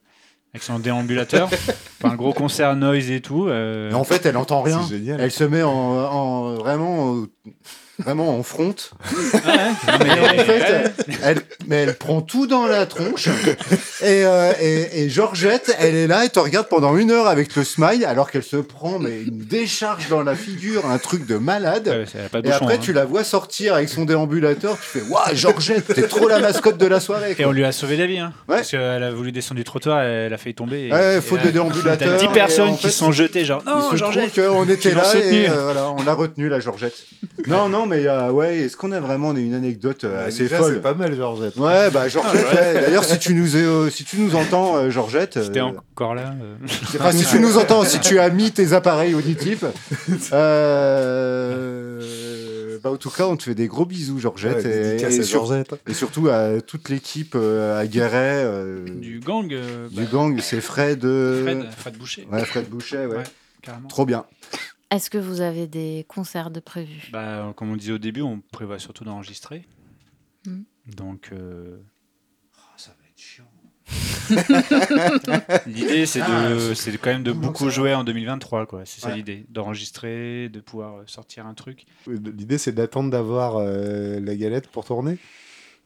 [0.54, 1.48] avec son déambulateur,
[2.02, 3.48] Enfin, un gros concert noise et tout.
[3.48, 4.82] euh, Mais en fait, elle entend rien.
[4.84, 5.22] C'est génial.
[5.22, 7.26] Elle se met en, en- vraiment,
[8.00, 8.74] vraiment en front.
[8.74, 9.40] ouais,
[9.88, 10.94] non, mais- Et en fait,
[11.24, 13.28] elle, mais elle prend tout dans la tronche.
[14.02, 17.56] Et, euh, et, et Georgette, elle est là et te regarde pendant une heure avec
[17.56, 21.36] le smile, alors qu'elle se prend mais une décharge dans la figure, un truc de
[21.38, 21.88] malade.
[21.88, 22.80] ouais, a de Et bouchon, après, hein.
[22.82, 26.78] tu la vois sortir avec son déambulateur, tu fais Waouh, Georgette, t'es trop la mascotte
[26.78, 27.36] de la soirée.
[27.38, 28.58] Et on lui a sauvé la vie, hein, Ouais.
[28.58, 30.88] parce qu'elle a voulu descendre du trottoir, elle a failli tomber.
[30.88, 32.18] et- Ouais, faute de déambulateur.
[32.18, 34.94] T'as 10 et personnes en qui fait, se sont jetées, genre, non, Georgette qu'on était
[34.94, 36.96] là et euh, voilà, on l'a retenu la Georgette.
[37.48, 40.76] non, non, mais euh, ouais, est-ce qu'on a vraiment une anecdote euh, assez déjà, folle
[40.76, 41.56] C'est pas mal, Georgette.
[41.58, 42.46] Ouais, bah Georgette.
[42.54, 42.74] ouais.
[42.82, 46.16] D'ailleurs, si tu nous euh, si tu nous entends, euh, Georgette, euh, Si t'es encore
[46.16, 46.34] là.
[46.42, 46.56] euh,
[46.96, 49.66] enfin, si tu nous entends, si tu as mis tes appareils auditifs,
[51.50, 55.46] euh, bah en tout cas, on te fait des gros bisous, Georgette, Ouais, et, sur-
[55.46, 55.74] Georgette.
[55.88, 59.52] et surtout à toute l'équipe euh, à Guéret, euh, du gang.
[59.52, 62.28] euh, du bah, gang, c'est Fred, euh, Fred, Fred Boucher.
[62.32, 63.18] ouais, Fred Boucher, ouais.
[63.18, 63.24] Ouais.
[63.62, 63.90] Carrément.
[63.90, 64.24] trop bien.
[64.92, 67.10] Est-ce que vous avez des concerts de prévus?
[67.12, 69.68] Bah, comme on disait au début, on prévoit surtout d'enregistrer.
[70.48, 70.66] Mhm.
[70.96, 71.78] Donc, euh,
[72.76, 73.46] ça va être chiant.
[75.68, 78.84] l'idée, c'est Ah, de, c'est quand même de beaucoup jouer en 2023, quoi.
[78.86, 81.86] C'est ça l'idée, d'enregistrer, de pouvoir sortir un truc.
[82.08, 85.18] L'idée, c'est d'attendre d'avoir euh, la galette pour tourner?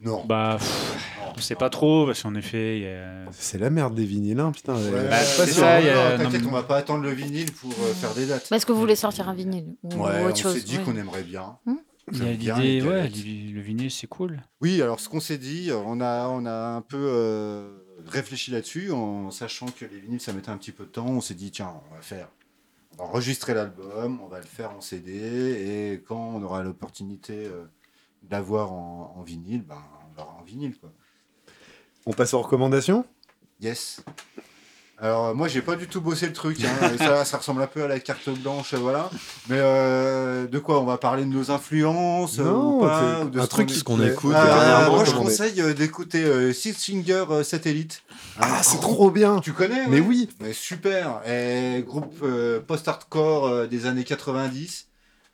[0.00, 0.24] Non.
[0.26, 0.96] Bah, pff,
[1.36, 3.24] on sait pas trop parce qu'en effet, il y a...
[3.32, 4.74] C'est la merde des vinyles, hein, putain.
[4.76, 7.70] Ouais, Bah, c'est ça, il y a- non, on va pas attendre le vinyle pour
[7.70, 8.50] euh, faire des dates.
[8.52, 10.82] Est-ce que vous voulez sortir un vinyle ou, Ouais, ou on chose s'est dit ouais.
[10.84, 11.56] qu'on aimerait bien.
[12.12, 14.42] il y a l'idée, ouais, le vinyle, c'est cool.
[14.60, 17.70] Oui, alors ce qu'on s'est dit, on a, on a un peu euh,
[18.06, 21.06] réfléchi là-dessus, en sachant que les vinyles, ça mettait un petit peu de temps.
[21.06, 22.28] On s'est dit, tiens, on va faire,
[22.98, 25.12] on va enregistrer l'album, on va le faire en CD,
[25.94, 27.64] et quand on aura l'opportunité euh,
[28.30, 29.76] l'avoir en, en vinyle, ben,
[30.12, 30.90] on l'aura en vinyle, quoi.
[32.06, 33.04] On passe aux recommandations?
[33.60, 34.02] Yes.
[34.98, 36.92] Alors moi j'ai pas du tout bossé le truc, hein.
[36.98, 39.10] ça, ça ressemble un peu à la carte blanche, voilà.
[39.48, 40.80] Mais euh, de quoi?
[40.80, 44.00] On va parler de nos influences Non, ou pas, ou de un ce truc qu'on
[44.02, 48.02] écoute Ah, moi je conseille euh, d'écouter euh, Six Finger euh, Satellite.
[48.38, 52.24] Ah, c'est trop bien Tu connais Mais oui Mais super Et Groupe
[52.66, 54.86] post-hardcore des années 90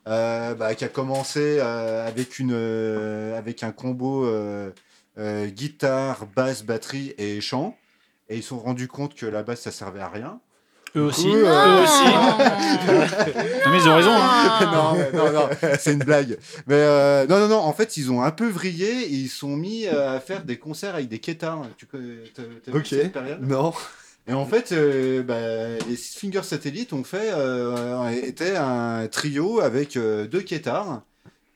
[0.07, 4.71] euh, bah, qui a commencé euh, avec, une, euh, avec un combo euh,
[5.17, 7.77] euh, guitare, basse, batterie et chant.
[8.29, 10.39] Et ils se sont rendus compte que la basse ça servait à rien.
[10.95, 11.23] Eux aussi.
[11.23, 12.03] coup, Eux aussi.
[13.65, 14.11] Non, mais ils ont raison.
[14.13, 14.59] hein.
[15.13, 15.49] non, non, non,
[15.79, 16.37] c'est une blague.
[16.67, 19.55] Mais euh, non, non, non, en fait, ils ont un peu vrillé et ils sont
[19.55, 21.65] mis à faire des concerts avec des quêtards.
[21.77, 22.85] Tu connais t'as- t'as vu Ok.
[22.87, 23.41] cette période?
[23.47, 23.73] Non
[24.27, 29.61] Et en fait, euh, bah, les Six Finger Satellites ont fait, euh, était un trio
[29.61, 31.03] avec euh, deux quêtards.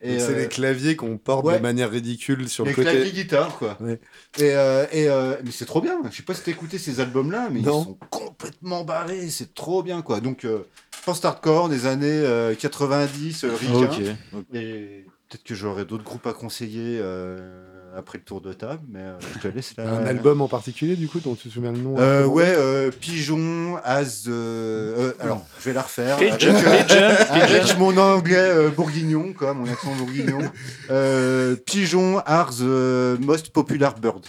[0.02, 1.56] Et, c'est euh, les claviers qu'on porte ouais.
[1.56, 2.90] de manière ridicule sur les le côté.
[2.90, 3.78] claviers guitare, quoi.
[3.80, 3.98] Ouais.
[4.38, 5.98] Et, euh, et euh, mais c'est trop bien.
[6.10, 7.80] Je sais pas si t'as écouté ces albums-là, mais Non.
[7.80, 9.28] ils sont complètement barrés.
[9.30, 10.20] C'est trop bien, quoi.
[10.20, 10.66] Donc, euh,
[11.06, 14.16] post-hardcore des années euh, 90, euh, ricain.
[14.34, 14.44] Ok.
[14.54, 19.00] Et peut-être que j'aurai d'autres groupes à conseiller euh, après le tour de table, mais
[19.00, 19.84] euh, je te laisse là.
[19.88, 22.44] Un album en particulier, du coup, dont tu te souviens le nom Euh, hein, ouais,
[22.56, 24.24] euh, Pigeon, As.
[24.28, 26.16] euh, euh, alors, je vais la refaire.
[26.18, 27.78] Pigeon, Avec, euh, pigeon, avec pigeon.
[27.78, 30.38] mon anglais euh, bourguignon, quoi, mon accent bourguignon.
[30.90, 34.24] Euh, Pigeon, are the most popular bird.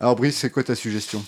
[0.00, 1.24] Alors, Brice, c'est quoi ta suggestion?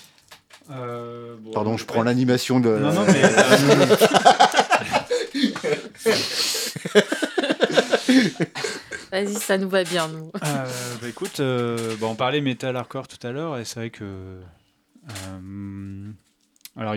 [0.71, 1.87] Euh, bon, Pardon, je ouais.
[1.87, 2.69] prends l'animation de.
[2.69, 3.21] Non, non, mais.
[9.11, 10.31] Vas-y, ça nous va bien, nous.
[10.43, 10.65] Euh,
[11.01, 14.39] bah écoute, euh, bah, on parlait metal hardcore tout à l'heure et c'est vrai que.
[15.09, 16.11] euh,
[16.75, 16.95] alors,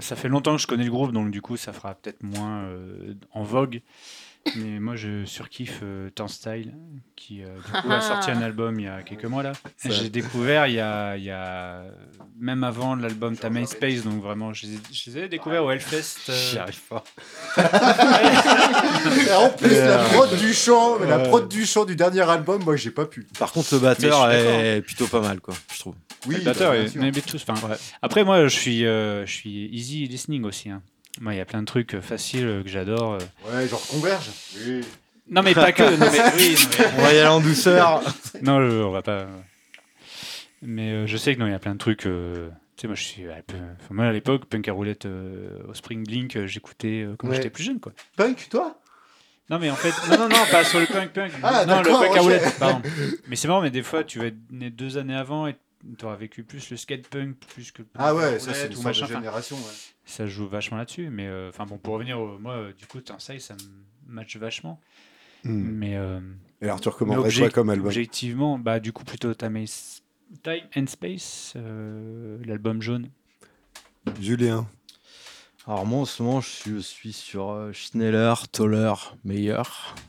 [0.00, 2.68] ça fait longtemps que je connais le groupe, donc du coup, ça fera peut-être moins
[3.32, 3.80] en vogue.
[4.54, 6.72] Mais moi, je surkiffe euh, Turnstile,
[7.16, 9.52] qui euh, du coup, a sorti un album il y a quelques mois là.
[9.84, 11.82] J'ai découvert il y, a, il y a
[12.38, 15.64] même avant l'album Ta Main Space, donc vraiment, je les ai, je les ai découverts
[15.64, 16.30] au Hellfest.
[16.30, 17.02] euh, J'y arrive pas.
[17.56, 22.62] Et en plus, la Euh, prod du chant, la prod du chant du dernier album,
[22.64, 23.26] moi, j'ai pas pu.
[23.38, 25.94] Par contre, le batteur est plutôt pas mal, quoi, je trouve.
[26.26, 27.00] Oui, Le batteur bah, sûr.
[27.00, 27.44] mais tous.
[28.02, 30.70] Après, moi, je suis, euh, je suis easy listening aussi.
[30.70, 30.82] hein.
[31.20, 33.14] Moi, il y a plein de trucs euh, faciles euh, que j'adore.
[33.14, 33.18] euh.
[33.52, 34.30] Ouais, genre Converge.
[34.66, 34.82] Oui.
[35.28, 35.82] Non, mais pas que.
[35.82, 38.02] Non, mais, oui, non, mais- On va y aller en douceur.
[38.42, 39.26] non, je- on va pas.
[40.62, 42.06] Mais euh, je sais que non, il y a plein de trucs.
[42.06, 43.56] euh, Tu sais, moi, je suis un peu.
[43.56, 47.36] enfin, moi, à l'époque, Punk à roulette euh, au Spring Blink, j'écoutais quand Ouais.
[47.36, 47.92] j'étais plus jeune, quoi.
[48.16, 48.78] Punk, toi?
[49.48, 51.30] Non, mais en fait, non, non, non, pas sur le punk punk.
[51.42, 52.82] Ah, non, le punk à roulette, pardon.
[53.28, 55.54] Mais c'est marrant, mais des fois, tu vas être né deux années avant et
[55.98, 58.72] tu auras vécu plus le skate punk plus que le punk Ah ouais, ça, c'est
[58.74, 59.06] une machin.
[59.06, 59.56] génération.
[59.56, 59.62] ouais.
[60.06, 61.10] Ça joue vachement là-dessus.
[61.10, 64.36] Mais euh, enfin bon, pour revenir, au, moi, euh, du coup, Turnstile, ça me match
[64.36, 64.80] vachement.
[65.44, 65.52] Hmm.
[65.52, 66.20] Mais, euh,
[66.62, 69.62] Et alors, tu recommanderais quoi comme album objectivement, bah, du coup, plutôt Time,
[70.76, 73.10] and Space, euh, l'album jaune.
[74.20, 74.66] Julien.
[75.66, 78.92] Alors moi en ce moment je suis, je suis sur euh, Schneller, Toller,
[79.24, 79.62] Meyer,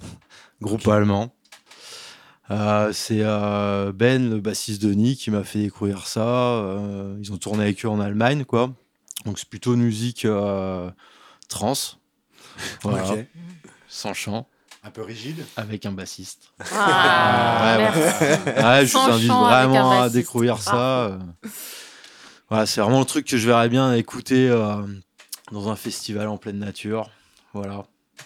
[0.62, 1.34] groupe allemand.
[2.50, 6.28] Euh, c'est euh, Ben, le bassiste de Nick, qui m'a fait découvrir ça.
[6.28, 8.74] Euh, ils ont tourné avec eux en Allemagne, quoi.
[9.28, 10.90] Donc c'est plutôt une musique euh,
[11.50, 11.74] trans,
[12.82, 13.16] voilà,
[13.90, 14.48] sans chant,
[14.84, 15.46] Un peu rigide.
[15.58, 16.54] avec un bassiste.
[16.74, 18.00] Ah, Ouais, merci.
[18.64, 21.06] Ouais, je vous invite vraiment à découvrir ça.
[21.08, 21.20] euh.
[22.50, 24.82] Voilà, c'est vraiment le truc que je verrais bien écouter euh,
[25.52, 27.10] dans un festival en pleine nature.
[27.54, 27.84] Voilà,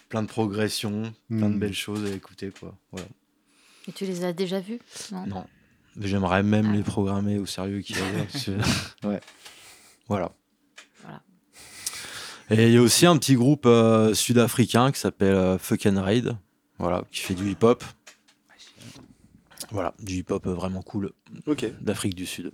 [0.09, 1.59] plein de progressions, plein de Hmm.
[1.59, 2.75] belles choses à écouter, quoi.
[2.91, 3.07] Voilà.
[3.87, 4.79] Et tu les as déjà vus
[5.11, 5.45] Non.
[5.99, 7.95] J'aimerais même les programmer au sérieux qui
[9.03, 9.19] ouais.
[10.07, 10.31] Voilà.
[12.51, 16.01] Et il y a aussi un petit groupe euh, sud-africain qui s'appelle euh, Fuck and
[16.03, 16.35] Raid,
[16.77, 17.81] voilà, qui fait du hip-hop.
[19.71, 21.13] Voilà, du hip-hop euh, vraiment cool
[21.79, 22.51] d'Afrique du Sud.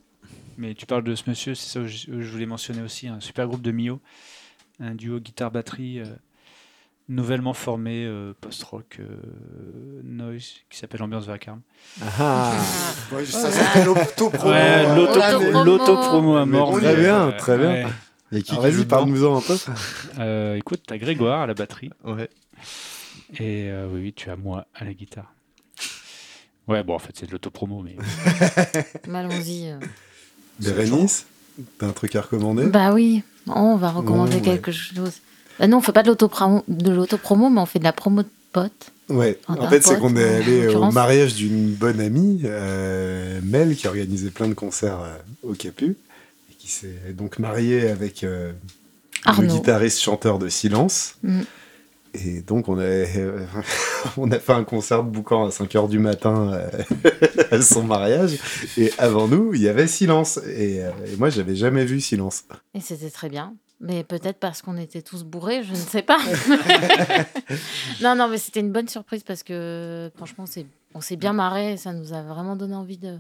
[0.58, 3.48] Mais tu parles de ce monsieur, c'est ça que je, voulais mentionner aussi, un super
[3.48, 4.00] groupe de Mio,
[4.80, 6.06] un duo guitare-batterie euh,
[7.10, 11.62] nouvellement formé euh, post-rock euh, noise qui s'appelle Ambiance Vacarme.
[12.20, 12.54] Ah,
[13.12, 14.52] Ouais, ça s'appelle l'auto-promo.
[14.52, 16.78] Ouais, l'auto-promo à mort.
[16.78, 17.72] y Très bien, très bien.
[17.72, 17.86] Ouais.
[18.32, 19.58] Il y a qui Alors, qui joue Vas-y, parle-nous-en un peu.
[20.20, 22.30] Euh, écoute, t'as Grégoire à la batterie Ouais.
[23.36, 25.32] et euh, oui, oui, tu as moi à la guitare.
[26.68, 27.96] Ouais, bon, en fait, c'est de l'autopromo, mais
[29.08, 29.70] Mais Allons-y.
[29.72, 29.80] euh.
[30.60, 31.26] Bérénice,
[31.78, 32.66] t'as un truc à recommander?
[32.66, 34.42] Bah oui, on va recommander Ouais.
[34.42, 35.14] quelque chose.
[35.60, 38.24] Bah non, on fait pas de l'autopromo, de l'autopromo, mais on fait de la promo
[38.24, 38.92] de potes.
[39.10, 40.94] Ouais, en fait, c'est pote, qu'on est en allé au l'occurrence.
[40.94, 45.96] mariage d'une bonne amie, euh, Mel, qui organisait plein de concerts euh, au Capu,
[46.68, 48.52] qui s'est donc mariée avec euh,
[49.26, 51.16] le guitariste chanteur de Silence.
[51.24, 51.44] Mm.
[52.14, 53.46] Et donc, on a, euh,
[54.18, 56.70] on a fait un concert de boucan à 5 h du matin euh,
[57.52, 58.38] à son mariage.
[58.78, 60.42] Et avant nous, il y avait Silence.
[60.46, 62.44] Et, euh, et moi, j'avais jamais vu Silence.
[62.74, 63.54] Et c'était très bien.
[63.80, 66.18] Mais peut-être parce qu'on était tous bourrés, je ne sais pas.
[68.02, 70.46] non, non, mais c'était une bonne surprise parce que franchement,
[70.96, 73.20] on s'est bien marré et ça nous a vraiment donné envie de,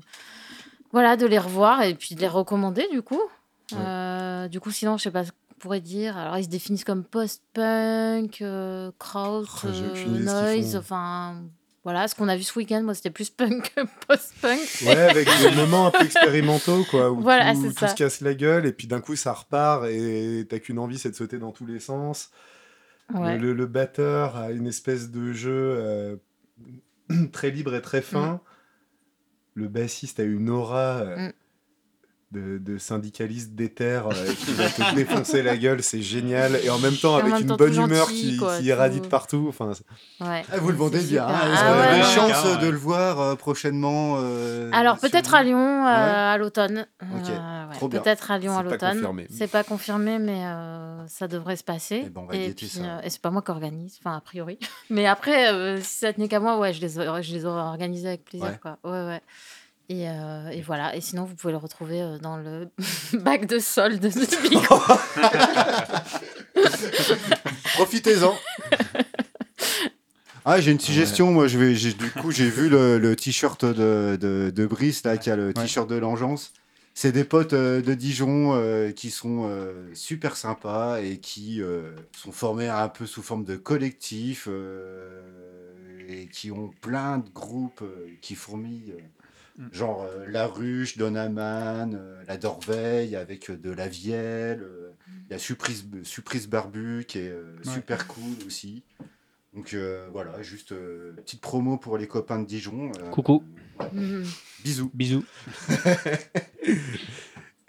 [0.92, 3.22] voilà, de les revoir et puis de les recommander du coup.
[3.76, 6.18] Euh, du coup, sinon, je sais pas ce qu'on pourrait dire.
[6.18, 11.44] Alors, ils se définissent comme post-punk, euh, kraut, Oh, j'ai euh, noise, enfin.
[11.84, 14.60] Voilà, ce qu'on a vu ce week-end, moi c'était plus punk que post-punk.
[14.86, 17.88] Ouais, avec des moments un peu expérimentaux, quoi, où Voilà, tout, c'est tout ça.
[17.88, 21.12] se casse la gueule, et puis d'un coup ça repart, et t'as qu'une envie, c'est
[21.12, 22.30] de sauter dans tous les sens.
[23.14, 23.38] Ouais.
[23.38, 26.18] Le, le- le batteur a une espèce de jeu euh,
[27.32, 28.34] très libre et très fin.
[28.34, 28.40] Mm.
[29.54, 31.34] Le bassiste a une aura euh, Mm.
[32.32, 36.60] De, de syndicaliste déter euh, qui va te défoncer la gueule, c'est génial.
[36.64, 38.66] Et en même temps, en avec même une temps, bonne humeur gentil, qui, quoi, qui
[38.66, 39.46] irradie de partout.
[39.48, 39.72] Enfin,
[40.20, 40.44] Ouais.
[40.52, 41.26] Ah, vous le vendez bien.
[41.26, 41.32] hein.
[41.34, 42.16] Ah qu'on a ouais, des ouais.
[42.16, 42.62] chances Ouais.
[42.66, 45.90] de le voir euh, prochainement euh, Alors sur- peut-être à Lyon euh, Ouais.
[45.94, 46.86] à l'automne.
[47.02, 48.02] Ok, Euh, ouais, trop bien.
[48.02, 48.94] Peut-être à Lyon à C'est pas l'automne.
[48.96, 49.28] confirmé.
[49.32, 52.04] C'est pas confirmé, mais euh, ça devrait se passer.
[52.08, 54.60] Eh ben, et euh, et c'est pas moi qui organise, enfin a priori.
[54.90, 57.62] mais après, euh, si ça tenait qu'à moi, ouais, je les aurais, je les aurais
[57.62, 58.60] organisés avec plaisir, Ouais.
[58.62, 58.78] quoi.
[58.84, 59.22] Ouais, ouais.
[59.90, 60.96] Et, euh, et voilà.
[60.96, 62.70] Et sinon, vous pouvez le retrouver euh, dans le
[63.14, 64.10] bac de solde de.
[67.76, 68.36] Profitez-en.
[70.50, 71.30] Ah, j'ai une suggestion.
[71.34, 75.18] Moi, je vais, du coup, j'ai vu le, le t-shirt de, de, de Brice, là,
[75.18, 76.54] qui a le t-shirt de l'Engeance.
[76.94, 81.92] C'est des potes euh, de Dijon euh, qui sont euh, super sympas et qui euh,
[82.16, 85.22] sont formés un peu sous forme de collectif euh,
[86.08, 88.96] et qui ont plein de groupes euh, qui fourmillent.
[89.60, 94.62] Euh, Genre euh, La Ruche, Donaman, euh, La Dorveille avec euh, de la Vielle.
[94.64, 94.92] euh,
[95.30, 97.74] Il y a Suprise, Suprise Barbu qui est euh, Ouais.
[97.74, 98.84] super cool aussi.
[99.54, 102.92] Donc euh, voilà, juste euh, petite promo pour les copains de Dijon.
[103.02, 103.44] euh, Coucou.
[104.64, 104.92] Bisous.
[104.94, 105.24] Bisous.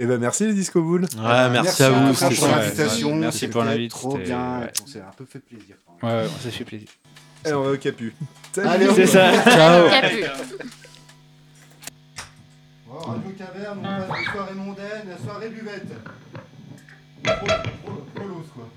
[0.00, 1.02] Et ben merci les Disco Bull.
[1.16, 2.14] Ouais, merci, à vous.
[2.14, 3.16] c'était pour l'invitation.
[3.16, 4.60] merci pour l'invite, Trop bien.
[4.60, 4.72] ouais.
[4.82, 5.74] On s'est un peu fait plaisir.
[6.02, 6.88] Ouais, ouais, ça fait plaisir.
[7.44, 8.14] Et on va au Capu.
[8.52, 8.68] Salut.
[8.68, 9.32] Allez, on C'est ça.
[9.44, 9.88] Ciao.
[9.88, 10.24] Capu.
[13.00, 15.88] Oh, Radio Caverne, on passe de soirée mondaine à soirée buvette.
[17.22, 17.46] Pro-
[17.84, 18.68] pro- Prolos, quoi.